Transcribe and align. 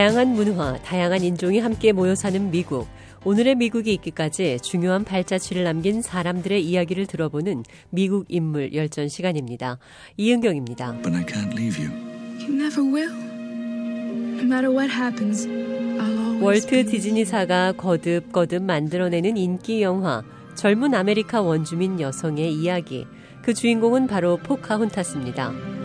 다양한 0.00 0.28
문화, 0.28 0.78
다양한 0.78 1.22
인종이 1.22 1.58
함께 1.58 1.92
모여 1.92 2.14
사는 2.14 2.50
미국. 2.50 2.88
오늘의 3.22 3.56
미국이 3.56 3.92
있기까지 3.92 4.56
중요한 4.62 5.04
발자취를 5.04 5.62
남긴 5.62 6.00
사람들의 6.00 6.64
이야기를 6.64 7.04
들어보는 7.04 7.64
미국 7.90 8.24
인물 8.28 8.72
열전 8.72 9.10
시간입니다. 9.10 9.78
이은경입니다. 10.16 11.02
But 11.02 11.14
I 11.14 11.26
can't 11.26 11.52
leave 11.52 11.84
you. 11.84 11.94
You 12.40 12.54
never 12.54 12.80
will. 12.82 13.12
No 13.12 14.42
matter 14.42 14.70
what 14.74 14.90
happens, 14.90 15.46
I'll 15.46 16.00
always 16.00 16.32
be 16.32 16.42
월트 16.42 16.84
디즈니사가 16.86 17.72
거듭거듭 17.72 18.62
만들어내는 18.62 19.36
인기 19.36 19.82
영화 19.82 20.24
젊은 20.54 20.94
아메리카 20.94 21.42
원주민 21.42 22.00
여성의 22.00 22.54
이야기. 22.54 23.06
그 23.42 23.52
주인공은 23.52 24.06
바로 24.06 24.38
포카혼타스입니다. 24.38 25.79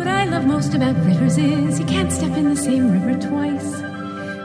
What 0.00 0.08
I 0.10 0.24
love 0.24 0.46
most 0.46 0.74
about 0.74 0.96
rivers 1.04 1.36
is 1.36 1.78
you 1.78 1.84
can't 1.84 2.10
step 2.10 2.34
in 2.34 2.48
the 2.48 2.56
same 2.56 2.90
river 2.90 3.20
twice. 3.20 3.70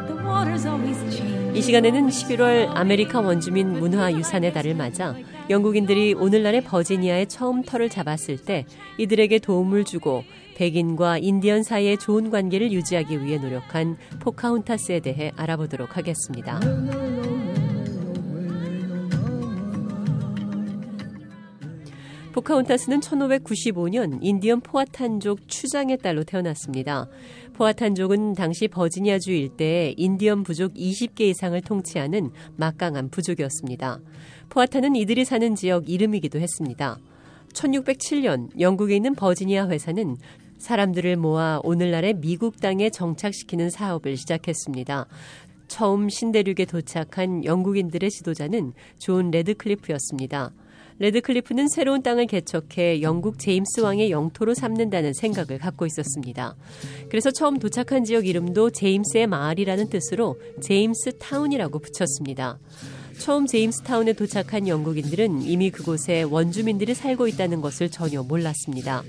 The 0.06 0.20
water's 0.28 0.68
always 0.68 1.00
changing. 1.16 1.56
이 1.56 1.62
시간에는 1.62 2.10
11월 2.10 2.76
아메리카 2.76 3.22
원주민 3.22 3.80
문화 3.80 4.12
유산의 4.12 4.52
달을 4.52 4.76
맞아 4.76 5.16
영국인들이 5.50 6.14
오늘날의 6.14 6.66
버지니아에 6.66 7.28
처음 7.28 7.64
터를 7.64 7.88
잡았을 7.88 8.36
때 8.36 8.66
이들에게 8.98 9.40
도움을 9.40 9.86
주고 9.86 10.26
백인과 10.58 11.20
인디언 11.20 11.64
사이의 11.64 12.00
좋은 12.00 12.32
관계를 12.32 12.74
유지하기 12.74 13.24
위해 13.24 13.38
노력한 13.38 13.96
포카혼타스에 14.20 15.00
대해 15.00 15.32
알아보도록 15.38 15.96
하겠습니다. 15.96 16.60
포카혼타스는 22.36 23.00
1595년 23.00 24.20
인디언 24.22 24.60
포아탄족 24.60 25.48
추장의 25.48 26.00
딸로 26.00 26.26
태어났습니다. 26.26 27.08
포아탄족은 27.54 28.34
당시 28.34 28.68
버지니아주 28.68 29.32
일대에 29.32 29.94
인디언 29.96 30.44
부족 30.44 30.74
20개 30.74 31.22
이상을 31.22 31.62
통치하는 31.62 32.32
막강한 32.58 33.08
부족이었습니다. 33.08 34.02
포아탄은 34.50 34.98
이들이 34.98 35.24
사는 35.24 35.56
지역 35.56 35.90
이름이기도 35.90 36.42
했습니다. 36.42 36.98
1607년 37.54 38.60
영국에 38.60 38.98
있는 38.98 39.16
버지니아 39.16 39.70
회사는 39.70 40.18
사람들을 40.58 41.16
모아 41.16 41.62
오늘날의 41.64 42.16
미국 42.16 42.60
땅에 42.60 42.90
정착시키는 42.90 43.70
사업을 43.70 44.18
시작했습니다. 44.18 45.08
처음 45.70 46.10
신대륙에 46.10 46.66
도착한 46.66 47.46
영국인들의 47.46 48.10
지도자는 48.10 48.74
존 48.98 49.32
레드클리프였습니다. 49.32 50.52
레드클리프는 50.98 51.68
새로운 51.68 52.02
땅을 52.02 52.26
개척해 52.28 53.02
영국 53.02 53.38
제임스 53.38 53.82
왕의 53.82 54.12
영토로 54.12 54.54
삼는다는 54.54 55.14
생각을 55.14 55.60
갖고 55.60 55.86
있었습니다. 55.86 56.56
그래서 57.10 57.32
처음 57.32 57.60
도착한 57.60 58.06
지역 58.06 58.26
이름도 58.26 58.70
제임스의 58.70 59.28
마을이라는 59.28 59.90
뜻으로 59.90 60.40
제임스 60.62 61.18
타운이라고 61.18 61.80
붙였습니다. 61.80 62.60
처음 63.18 63.46
제임스 63.46 63.84
타운에 63.84 64.14
도착한 64.14 64.68
영국인들은 64.68 65.42
이미 65.42 65.70
그곳에 65.70 66.24
원주민들이 66.24 66.94
살고 66.94 67.28
있다는 67.28 67.62
것을 67.62 67.90
전혀 67.90 68.24
몰랐습니다. 68.24 69.04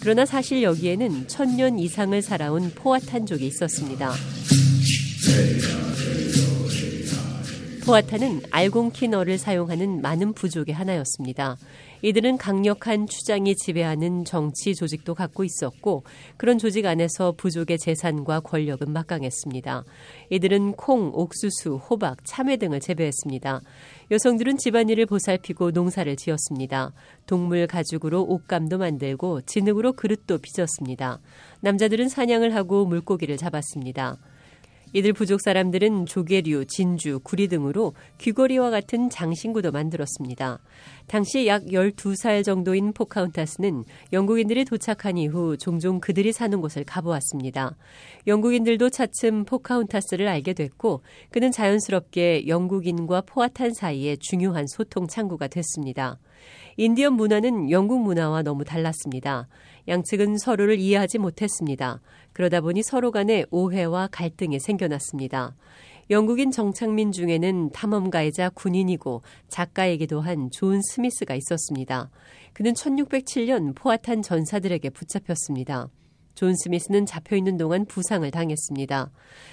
그러나 0.00 0.24
사실 0.24 0.62
여기에는 0.62 1.28
천년 1.28 1.78
이상을 1.78 2.20
살아온 2.22 2.70
포아탄족이 2.74 3.46
있었습니다. 3.46 4.12
포아타는 7.90 8.42
알곤키너를 8.52 9.36
사용하는 9.36 10.00
많은 10.00 10.32
부족의 10.32 10.72
하나였습니다. 10.72 11.56
이들은 12.02 12.38
강력한 12.38 13.08
추장이 13.08 13.56
지배하는 13.56 14.24
정치 14.24 14.76
조직도 14.76 15.16
갖고 15.16 15.42
있었고 15.42 16.04
그런 16.36 16.56
조직 16.56 16.86
안에서 16.86 17.32
부족의 17.32 17.78
재산과 17.78 18.40
권력은 18.40 18.92
막강했습니다. 18.92 19.82
이들은 20.30 20.74
콩, 20.74 21.10
옥수수, 21.12 21.80
호박, 21.90 22.24
참외 22.24 22.58
등을 22.58 22.78
재배했습니다. 22.78 23.60
여성들은 24.12 24.58
집안일을 24.58 25.06
보살피고 25.06 25.72
농사를 25.72 26.14
지었습니다. 26.14 26.92
동물 27.26 27.66
가죽으로 27.66 28.22
옷감도 28.22 28.78
만들고 28.78 29.40
진흙으로 29.42 29.94
그릇도 29.94 30.38
빚었습니다. 30.38 31.18
남자들은 31.60 32.08
사냥을 32.08 32.54
하고 32.54 32.86
물고기를 32.86 33.36
잡았습니다. 33.36 34.16
이들 34.92 35.12
부족 35.12 35.40
사람들은 35.40 36.06
조개류, 36.06 36.64
진주, 36.66 37.20
구리 37.22 37.46
등으로 37.48 37.94
귀걸이와 38.18 38.70
같은 38.70 39.08
장신구도 39.08 39.70
만들었습니다. 39.70 40.58
당시 41.06 41.46
약 41.46 41.64
12살 41.64 42.44
정도인 42.44 42.92
포카운타스는 42.92 43.84
영국인들이 44.12 44.64
도착한 44.64 45.16
이후 45.16 45.56
종종 45.56 46.00
그들이 46.00 46.32
사는 46.32 46.60
곳을 46.60 46.84
가보았습니다. 46.84 47.76
영국인들도 48.26 48.90
차츰 48.90 49.44
포카운타스를 49.44 50.26
알게 50.26 50.54
됐고 50.54 51.02
그는 51.30 51.52
자연스럽게 51.52 52.48
영국인과 52.48 53.22
포아탄 53.22 53.72
사이에 53.72 54.16
중요한 54.16 54.66
소통 54.66 55.06
창구가 55.06 55.48
됐습니다. 55.48 56.18
인디언 56.76 57.14
문화는 57.14 57.70
영국 57.70 58.00
문화와 58.02 58.42
너무 58.42 58.64
달랐습니다. 58.64 59.48
양측은 59.88 60.38
서로를 60.38 60.78
이해하지 60.78 61.18
못했습니다. 61.18 62.00
그러다 62.32 62.60
보니 62.60 62.82
서로 62.82 63.10
간에 63.10 63.44
오해와 63.50 64.08
갈등이 64.12 64.60
생겨났습니다. 64.60 65.54
영국인 66.10 66.50
정착민 66.50 67.12
중에는 67.12 67.70
탐험가이자 67.70 68.50
군인이고 68.50 69.22
작가이기도 69.48 70.20
한 70.20 70.50
존 70.50 70.80
스미스가 70.82 71.34
있었습니다. 71.36 72.10
그는 72.52 72.72
1607년 72.72 73.74
포아탄 73.76 74.22
전사들에게 74.22 74.90
붙잡혔습니다. 74.90 75.88
존 76.40 76.56
스미스는 76.56 77.04
잡혀 77.04 77.36
있는 77.36 77.58
동안 77.58 77.84
부상을 77.84 78.30
당했습니다. 78.30 79.10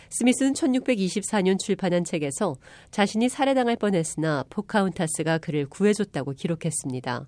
스미스는 0.09 0.53
1624년 0.53 1.59
출판한 1.59 2.05
책에서 2.05 2.55
자신이 2.91 3.27
살해당할 3.27 3.75
뻔했으나 3.75 4.45
포카혼타스가 4.49 5.39
그를 5.39 5.65
구해줬다고 5.65 6.31
기록했습니다. 6.31 7.27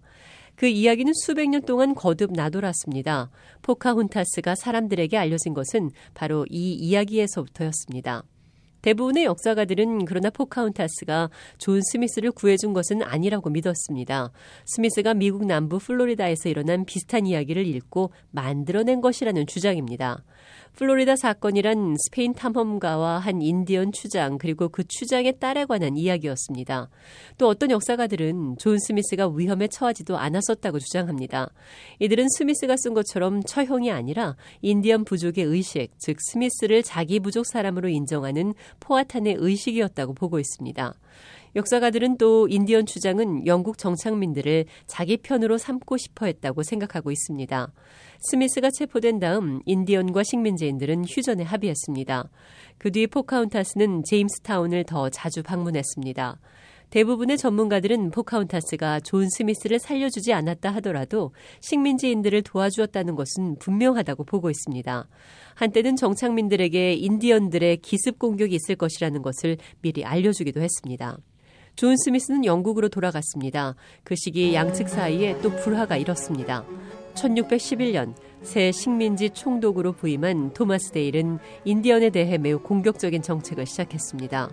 그 0.55 0.65
이야기는 0.65 1.11
수백 1.13 1.49
년 1.49 1.61
동안 1.63 1.93
거듭 1.93 2.31
나돌았습니다. 2.31 3.31
포카혼타스가 3.61 4.55
사람들에게 4.55 5.17
알려진 5.17 5.53
것은 5.53 5.91
바로 6.13 6.45
이 6.49 6.71
이야기에서부터였습니다. 6.75 8.23
대부분의 8.81 9.25
역사가들은 9.25 10.05
그러나 10.05 10.29
포카혼타스가 10.29 11.29
존 11.57 11.81
스미스를 11.81 12.31
구해준 12.31 12.73
것은 12.73 13.03
아니라고 13.03 13.49
믿었습니다. 13.49 14.31
스미스가 14.65 15.13
미국 15.13 15.45
남부 15.45 15.79
플로리다에서 15.79 16.49
일어난 16.49 16.85
비슷한 16.85 17.25
이야기를 17.25 17.65
읽고 17.67 18.11
만들어낸 18.31 19.01
것이라는 19.01 19.47
주장입니다. 19.47 20.23
플로리다 20.73 21.15
사건이란 21.17 21.95
스페인 21.97 22.33
탐험가와 22.33 23.19
한 23.19 23.41
인디언 23.41 23.91
추장 23.91 24.37
그리고 24.37 24.69
그 24.69 24.83
추장의 24.87 25.39
딸에 25.39 25.65
관한 25.65 25.97
이야기였습니다. 25.97 26.89
또 27.37 27.47
어떤 27.47 27.71
역사가들은 27.71 28.55
존 28.59 28.77
스미스가 28.79 29.29
위험에 29.29 29.67
처하지도 29.67 30.17
않았었다고 30.17 30.79
주장합니다. 30.79 31.51
이들은 31.99 32.29
스미스가 32.29 32.75
쓴 32.77 32.93
것처럼 32.93 33.43
처형이 33.43 33.91
아니라 33.91 34.37
인디언 34.61 35.03
부족의 35.03 35.43
의식, 35.43 35.89
즉 35.97 36.17
스미스를 36.21 36.83
자기 36.83 37.19
부족 37.19 37.45
사람으로 37.45 37.89
인정하는 37.89 38.53
포아탄의 38.79 39.35
의식이었다고 39.39 40.13
보고 40.13 40.39
있습니다. 40.39 40.93
역사가들은 41.55 42.17
또 42.17 42.47
인디언 42.47 42.85
추장은 42.85 43.47
영국 43.47 43.77
정착민들을 43.77 44.65
자기 44.85 45.17
편으로 45.17 45.57
삼고 45.57 45.97
싶어 45.97 46.27
했다고 46.27 46.61
생각하고 46.63 47.11
있습니다. 47.11 47.71
스미스가 48.19 48.69
체포된 48.71 49.19
다음 49.19 49.61
인디언과 49.65 50.23
식민지인들은 50.23 51.05
휴전에 51.05 51.43
합의했습니다. 51.43 52.29
그 52.77 52.91
뒤 52.91 53.07
포카혼타스는 53.07 54.03
제임스타운을 54.05 54.83
더 54.83 55.09
자주 55.09 55.43
방문했습니다. 55.43 56.39
대부분의 56.89 57.37
전문가들은 57.37 58.11
포카혼타스가 58.11 59.01
존 59.01 59.29
스미스를 59.29 59.79
살려주지 59.79 60.33
않았다 60.33 60.71
하더라도 60.75 61.31
식민지인들을 61.61 62.41
도와주었다는 62.41 63.15
것은 63.15 63.57
분명하다고 63.59 64.23
보고 64.23 64.49
있습니다. 64.49 65.07
한때는 65.55 65.95
정착민들에게 65.95 66.93
인디언들의 66.93 67.77
기습 67.77 68.17
공격이 68.17 68.55
있을 68.55 68.75
것이라는 68.75 69.21
것을 69.21 69.57
미리 69.81 70.03
알려주기도 70.03 70.61
했습니다. 70.61 71.17
존 71.75 71.95
스미스는 71.95 72.43
영국으로 72.43 72.89
돌아갔습니다. 72.89 73.75
그 74.03 74.15
시기 74.17 74.53
양측 74.53 74.89
사이에 74.89 75.39
또 75.41 75.49
불화가 75.55 75.95
일었습니다. 75.95 76.65
1611년 77.13 78.13
새 78.41 78.71
식민지 78.71 79.29
총독으로 79.29 79.93
부임한 79.93 80.53
토마스 80.53 80.91
데일은 80.91 81.39
인디언에 81.65 82.09
대해 82.09 82.37
매우 82.37 82.59
공격적인 82.59 83.21
정책을 83.21 83.65
시작했습니다. 83.65 84.49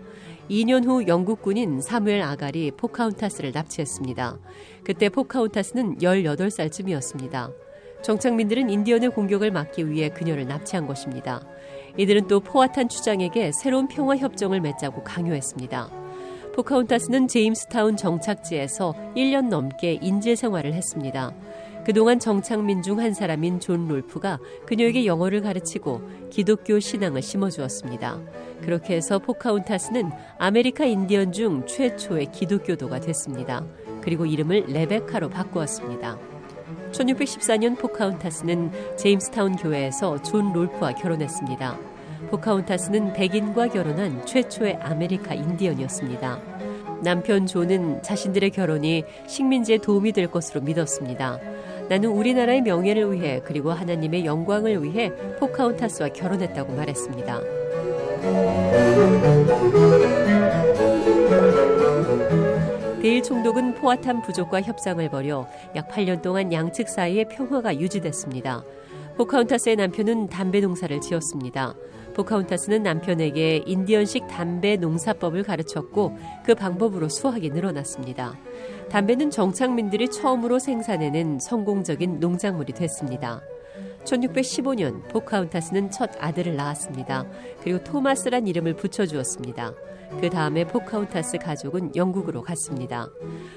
2년 0.50 0.84
후 0.86 1.06
영국군인 1.06 1.80
사무엘 1.80 2.22
아갈이 2.22 2.72
포카혼타스를 2.72 3.52
납치했습니다. 3.52 4.38
그때 4.84 5.08
포카혼타스는 5.08 5.98
18살쯤이었습니다. 5.98 7.52
정착민들은 8.02 8.70
인디언의 8.70 9.10
공격을 9.10 9.50
막기 9.50 9.90
위해 9.90 10.08
그녀를 10.08 10.46
납치한 10.46 10.86
것입니다. 10.86 11.44
이들은 11.96 12.28
또 12.28 12.40
포아탄 12.40 12.88
추장에게 12.88 13.50
새로운 13.52 13.88
평화 13.88 14.16
협정을 14.16 14.60
맺자고 14.60 15.02
강요했습니다. 15.02 15.90
포카혼타스는 16.54 17.28
제임스타운 17.28 17.96
정착지에서 17.96 18.94
1년 19.16 19.48
넘게 19.48 19.98
인질 20.00 20.36
생활을 20.36 20.72
했습니다. 20.74 21.34
그동안 21.86 22.18
정착민 22.18 22.82
중 22.82 22.98
한 22.98 23.14
사람인 23.14 23.60
존 23.60 23.86
롤프가 23.86 24.40
그녀에게 24.66 25.06
영어를 25.06 25.40
가르치고 25.40 26.00
기독교 26.30 26.80
신앙을 26.80 27.22
심어주었습니다. 27.22 28.20
그렇게 28.62 28.96
해서 28.96 29.20
포카혼타스는 29.20 30.10
아메리카 30.38 30.84
인디언 30.84 31.30
중 31.30 31.64
최초의 31.64 32.32
기독교도가 32.32 32.98
됐습니다. 32.98 33.64
그리고 34.00 34.26
이름을 34.26 34.64
레베카로 34.66 35.30
바꾸었습니다. 35.30 36.18
1614년 36.90 37.78
포카혼타스는 37.78 38.96
제임스타운 38.96 39.54
교회에서 39.54 40.20
존 40.22 40.52
롤프와 40.52 40.94
결혼했습니다. 40.94 41.78
포카혼타스는 42.30 43.12
백인과 43.12 43.68
결혼한 43.68 44.26
최초의 44.26 44.78
아메리카 44.82 45.34
인디언이었습니다. 45.34 46.56
남편 47.02 47.46
존은 47.46 48.02
자신들의 48.02 48.50
결혼이 48.50 49.04
식민지에 49.26 49.78
도움이 49.78 50.12
될 50.12 50.28
것으로 50.28 50.62
믿었습니다. 50.62 51.38
나는 51.88 52.10
우리나라의 52.10 52.62
명예를 52.62 53.12
위해 53.12 53.40
그리고 53.44 53.70
하나님의 53.70 54.24
영광을 54.24 54.82
위해 54.82 55.10
포카혼타스와 55.38 56.08
결혼했다고 56.10 56.74
말했습니다. 56.74 57.40
데일 63.00 63.22
총독은 63.22 63.74
포아탄 63.74 64.20
부족과 64.20 64.60
협상을 64.62 65.08
벌여 65.08 65.46
약 65.76 65.88
8년 65.88 66.22
동안 66.22 66.52
양측 66.52 66.88
사이에 66.88 67.24
평화가 67.24 67.76
유지됐습니다. 67.76 68.64
포카혼타스의 69.16 69.76
남편은 69.76 70.28
담배 70.28 70.60
농사를 70.60 71.00
지었습니다. 71.00 71.74
포카혼타스는 72.14 72.82
남편에게 72.82 73.62
인디언식 73.66 74.26
담배 74.26 74.76
농사법을 74.76 75.42
가르쳤고 75.42 76.16
그 76.44 76.54
방법으로 76.54 77.08
수확이 77.08 77.48
늘어났습니다. 77.48 78.34
담배는 78.90 79.30
정착민들이 79.30 80.08
처음으로 80.08 80.58
생산해낸 80.58 81.38
성공적인 81.40 82.20
농작물이 82.20 82.74
됐습니다. 82.74 83.40
1615년 84.06 85.06
포카혼타스는 85.08 85.90
첫 85.90 86.10
아들을 86.18 86.56
낳았습니다. 86.56 87.26
그리고 87.62 87.82
토마스란 87.84 88.46
이름을 88.46 88.76
붙여주었습니다. 88.76 89.74
그 90.20 90.30
다음에 90.30 90.64
포카혼타스 90.64 91.38
가족은 91.38 91.96
영국으로 91.96 92.42
갔습니다. 92.42 93.08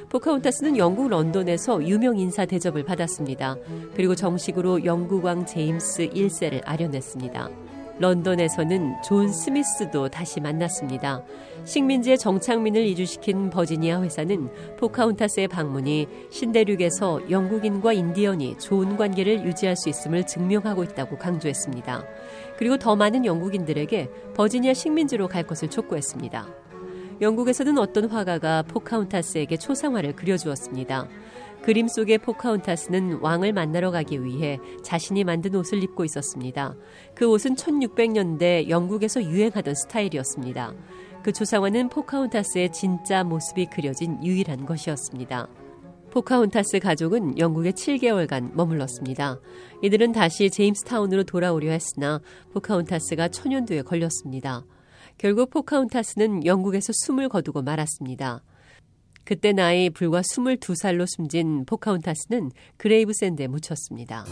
포카혼타스는 0.09 0.77
영국 0.77 1.07
런던에서 1.09 1.87
유명 1.87 2.17
인사 2.17 2.45
대접을 2.45 2.83
받았습니다. 2.83 3.55
그리고 3.95 4.15
정식으로 4.15 4.83
영국왕 4.83 5.45
제임스 5.45 6.09
1세를 6.09 6.61
알현했습니다. 6.65 7.68
런던에서는 7.99 9.01
존 9.03 9.31
스미스도 9.31 10.09
다시 10.09 10.39
만났습니다. 10.39 11.23
식민지의 11.65 12.17
정착민을 12.17 12.85
이주시킨 12.87 13.49
버지니아 13.49 14.01
회사는 14.01 14.49
포카혼타스의 14.77 15.49
방문이 15.49 16.07
신대륙에서 16.31 17.29
영국인과 17.29 17.93
인디언이 17.93 18.57
좋은 18.57 18.97
관계를 18.97 19.45
유지할 19.45 19.75
수 19.75 19.89
있음을 19.89 20.25
증명하고 20.25 20.83
있다고 20.83 21.17
강조했습니다. 21.17 22.03
그리고 22.57 22.77
더 22.77 22.95
많은 22.95 23.25
영국인들에게 23.25 24.09
버지니아 24.35 24.73
식민지로 24.73 25.27
갈 25.27 25.43
것을 25.43 25.69
촉구했습니다. 25.69 26.68
영국에서는 27.21 27.77
어떤 27.77 28.05
화가가 28.05 28.63
포카혼타스에게 28.63 29.57
초상화를 29.57 30.15
그려주었습니다. 30.15 31.07
그림 31.61 31.87
속의 31.89 32.19
포카혼타스는 32.19 33.19
왕을 33.19 33.51
만나러 33.51 33.91
가기 33.91 34.23
위해 34.23 34.59
자신이 34.81 35.25
만든 35.25 35.55
옷을 35.55 35.83
입고 35.83 36.05
있었습니다. 36.05 36.75
그 37.13 37.29
옷은 37.29 37.55
1600년대 37.55 38.69
영국에서 38.69 39.21
유행하던 39.21 39.75
스타일이었습니다. 39.75 40.73
그 41.21 41.33
초상화는 41.33 41.89
포카혼타스의 41.89 42.71
진짜 42.71 43.25
모습이 43.25 43.65
그려진 43.65 44.23
유일한 44.23 44.65
것이었습니다. 44.65 45.49
포카혼타스 46.11 46.79
가족은 46.79 47.37
영국에 47.37 47.71
7개월간 47.71 48.55
머물렀습니다. 48.55 49.39
이들은 49.83 50.13
다시 50.13 50.49
제임스타운으로 50.49 51.23
돌아오려 51.25 51.71
했으나 51.71 52.21
포카혼타스가 52.53 53.27
천연두에 53.27 53.83
걸렸습니다. 53.83 54.63
결국 55.19 55.49
포카혼타스는 55.49 56.45
영국에서 56.45 56.93
숨을 56.95 57.27
거두고 57.27 57.61
말았습니다. 57.61 58.41
그때 59.25 59.51
나이 59.51 59.89
불과 59.89 60.21
22살로 60.21 61.05
숨진 61.07 61.65
포카운타스는 61.65 62.51
그레이브 62.77 63.11
샌드에 63.13 63.47
묻혔습니다. 63.47 64.23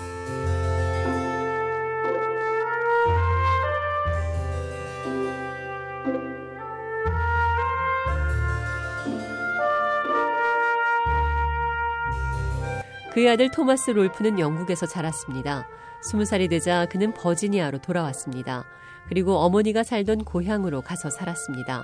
그의 13.12 13.30
아들 13.30 13.52
토마스 13.52 13.92
롤프는 13.92 14.40
영국에서 14.40 14.86
자랐습니다. 14.86 15.68
20살이 16.02 16.50
되자 16.50 16.86
그는 16.86 17.14
버지니아로 17.14 17.80
돌아왔습니다. 17.80 18.64
그리고 19.10 19.38
어머니가 19.38 19.84
살던 19.84 20.24
고향으로 20.24 20.82
가서 20.82 21.10
살았습니다. 21.10 21.84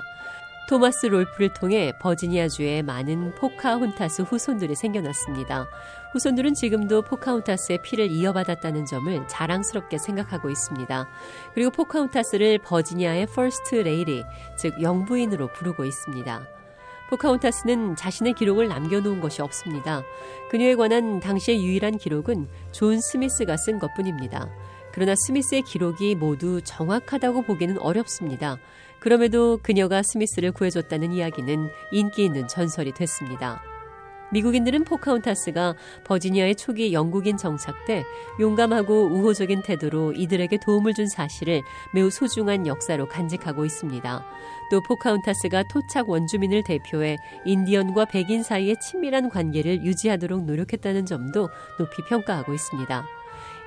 토마스 0.70 1.08
롤프를 1.08 1.54
통해 1.54 1.92
버지니아주에 2.00 2.84
많은 2.84 3.36
포카혼타스 3.36 4.22
후손들이 4.22 4.76
생겨났습니다. 4.76 5.68
후손들은 6.14 6.54
지금도 6.54 7.02
포카혼타스의 7.02 7.82
피를 7.82 8.10
이어받았다는 8.10 8.86
점을 8.86 9.28
자랑스럽게 9.28 9.98
생각하고 9.98 10.50
있습니다. 10.50 11.10
그리고 11.54 11.70
포카혼타스를 11.72 12.60
버지니아의 12.60 13.28
퍼스트 13.28 13.76
레이디, 13.76 14.24
즉 14.58 14.82
영부인으로 14.82 15.48
부르고 15.48 15.84
있습니다. 15.84 16.48
포카혼타스는 17.10 17.98
자신의 17.98 18.34
기록을 18.34 18.70
남겨놓은 18.70 19.20
것이 19.20 19.42
없습니다. 19.42 20.02
그녀에 20.50 20.76
관한 20.76 21.20
당시의 21.20 21.64
유일한 21.64 21.98
기록은 21.98 22.48
존 22.72 23.02
스미스가 23.02 23.58
쓴 23.58 23.80
것뿐입니다. 23.80 24.50
그러나 24.94 25.16
스미스의 25.16 25.64
기록이 25.64 26.16
모두 26.16 26.62
정확하다고 26.64 27.42
보기는 27.42 27.78
어렵습니다. 27.80 28.58
그럼에도 29.00 29.60
그녀가 29.62 30.02
스미스를 30.04 30.52
구해줬다는 30.52 31.12
이야기는 31.12 31.70
인기 31.92 32.24
있는 32.24 32.48
전설이 32.48 32.94
됐습니다. 32.94 33.62
미국인들은 34.32 34.84
포카혼타스가 34.86 35.76
버지니아의 36.06 36.56
초기 36.56 36.94
영국인 36.94 37.38
정착 37.38 37.86
때 37.86 38.04
용감하고 38.40 39.08
우호적인 39.08 39.62
태도로 39.62 40.14
이들에게 40.14 40.58
도움을 40.58 40.94
준 40.94 41.08
사실을 41.08 41.62
매우 41.94 42.10
소중한 42.10 42.66
역사로 42.66 43.08
간직하고 43.08 43.66
있습니다. 43.66 44.26
또 44.72 44.82
포카혼타스가 44.82 45.64
토착 45.70 46.10
원주민을 46.10 46.64
대표해 46.64 47.18
인디언과 47.46 48.06
백인 48.06 48.42
사이의 48.42 48.78
친밀한 48.80 49.30
관계를 49.30 49.84
유지하도록 49.84 50.46
노력했다는 50.46 51.06
점도 51.06 51.50
높이 51.78 52.04
평가하고 52.10 52.54
있습니다. 52.54 53.06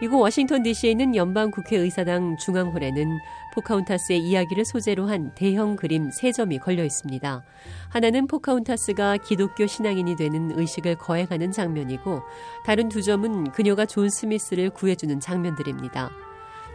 이곳 0.02 0.18
워싱턴 0.18 0.62
DC에 0.62 0.90
있는 0.90 1.16
연방 1.16 1.50
국회의사당 1.50 2.36
중앙홀에는 2.36 3.18
포카혼타스의 3.54 4.20
이야기를 4.20 4.66
소재로 4.66 5.08
한 5.08 5.34
대형 5.34 5.74
그림 5.74 6.10
세 6.10 6.32
점이 6.32 6.58
걸려 6.58 6.84
있습니다. 6.84 7.42
하나는 7.88 8.26
포카혼타스가 8.26 9.16
기독교 9.16 9.66
신앙인이 9.66 10.16
되는 10.16 10.50
의식을 10.58 10.96
거행하는 10.96 11.50
장면이고 11.50 12.20
다른 12.66 12.90
두 12.90 13.02
점은 13.02 13.52
그녀가 13.52 13.86
존 13.86 14.10
스미스를 14.10 14.68
구해주는 14.68 15.18
장면들입니다. 15.18 16.10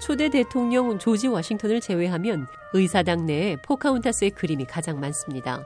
초대 0.01 0.29
대통령 0.29 0.97
조지 0.97 1.27
워싱턴을 1.27 1.79
제외하면 1.79 2.47
의사당 2.73 3.27
내에 3.27 3.57
포카혼타스의 3.57 4.31
그림이 4.31 4.65
가장 4.65 4.99
많습니다. 4.99 5.63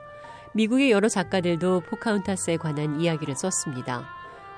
미국의 0.52 0.90
여러 0.90 1.08
작가들도 1.08 1.80
포카혼타스에 1.88 2.58
관한 2.58 3.00
이야기를 3.00 3.34
썼습니다. 3.34 4.15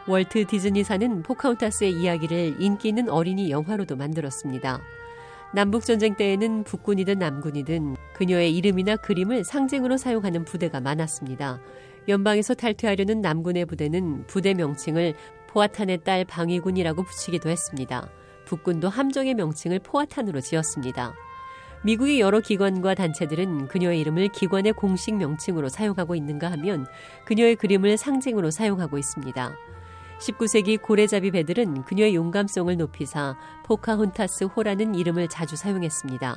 월트 0.08 0.46
디즈니사는 0.46 1.22
포카혼타스의 1.22 1.92
이야기를 1.92 2.56
인기 2.60 2.88
있는 2.88 3.10
어린이 3.10 3.50
영화로도 3.50 3.96
만들었습니다. 3.96 4.80
남북전쟁 5.52 6.16
때에는 6.16 6.64
북군이든 6.64 7.18
남군이든 7.18 7.96
그녀의 8.14 8.56
이름이나 8.56 8.96
그림을 8.96 9.44
상징으로 9.44 9.98
사용하는 9.98 10.46
부대가 10.46 10.80
많았습니다. 10.80 11.60
연방에서 12.08 12.54
탈퇴하려는 12.54 13.20
남군의 13.20 13.66
부대는 13.66 14.26
부대 14.26 14.54
명칭을 14.54 15.12
포아탄의 15.48 16.04
딸 16.04 16.24
방위군이라고 16.24 17.02
붙이기도 17.02 17.50
했습니다. 17.50 18.08
북군도 18.46 18.88
함정의 18.88 19.34
명칭을 19.34 19.80
포아탄으로 19.80 20.40
지었습니다. 20.40 21.12
미국의 21.84 22.18
여러 22.18 22.40
기관과 22.40 22.94
단체들은 22.94 23.68
그녀의 23.68 24.00
이름을 24.00 24.28
기관의 24.28 24.72
공식 24.72 25.16
명칭으로 25.16 25.68
사용하고 25.68 26.14
있는가 26.14 26.50
하면 26.52 26.86
그녀의 27.26 27.56
그림을 27.56 27.98
상징으로 27.98 28.50
사용하고 28.50 28.96
있습니다. 28.96 29.54
19세기 30.18 30.80
고래잡이 30.82 31.30
배들은 31.30 31.84
그녀의 31.84 32.14
용감성을 32.14 32.76
높이사 32.76 33.36
포카혼타스 33.64 34.44
호라는 34.44 34.94
이름을 34.94 35.28
자주 35.28 35.56
사용했습니다. 35.56 36.36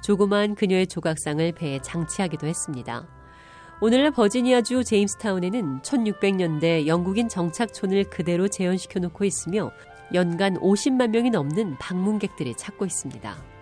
조그마한 0.00 0.54
그녀의 0.54 0.86
조각상을 0.86 1.52
배에 1.52 1.80
장치하기도 1.82 2.46
했습니다. 2.46 3.06
오늘날 3.80 4.10
버지니아주 4.10 4.82
제임스타운에는 4.84 5.82
1600년대 5.82 6.86
영국인 6.86 7.28
정착촌을 7.28 8.10
그대로 8.10 8.48
재현시켜 8.48 8.98
놓고 9.00 9.24
있으며 9.24 9.70
연간 10.14 10.54
50만 10.56 11.10
명이 11.10 11.30
넘는 11.30 11.76
방문객들이 11.78 12.54
찾고 12.56 12.86
있습니다. 12.86 13.57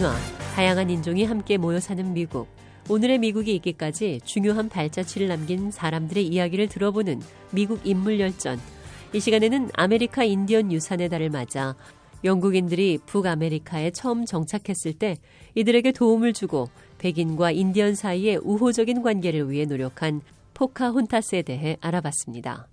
문화, 0.00 0.16
다양한 0.54 0.88
인종이 0.88 1.26
함께 1.26 1.58
모여 1.58 1.78
사는 1.78 2.14
미국. 2.14 2.48
오늘의 2.88 3.18
미국이 3.18 3.54
있기까지 3.56 4.22
중요한 4.24 4.70
발자취를 4.70 5.28
남긴 5.28 5.70
사람들의 5.70 6.26
이야기를 6.26 6.68
들어보는 6.70 7.20
미국 7.50 7.82
인물 7.84 8.18
열전. 8.18 8.58
이 9.12 9.20
시간에는 9.20 9.68
아메리카 9.74 10.24
인디언 10.24 10.72
유산의 10.72 11.10
달을 11.10 11.28
맞아 11.28 11.76
영국인들이 12.24 12.96
북아메리카에 13.04 13.90
처음 13.90 14.24
정착했을 14.24 14.94
때 14.94 15.18
이들에게 15.54 15.92
도움을 15.92 16.32
주고 16.32 16.70
백인과 16.96 17.50
인디언 17.50 17.94
사이의 17.94 18.38
우호적인 18.42 19.02
관계를 19.02 19.50
위해 19.50 19.66
노력한 19.66 20.22
포카혼타스에 20.54 21.42
대해 21.42 21.76
알아봤습니다. 21.82 22.68